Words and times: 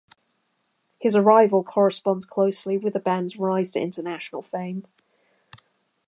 His 0.97 1.15
arrival 1.15 1.63
corresponds 1.63 2.25
closely 2.25 2.75
with 2.75 2.93
the 2.93 2.99
band's 2.99 3.37
rise 3.37 3.71
to 3.73 3.79
international 3.79 4.41
fame. 4.41 4.87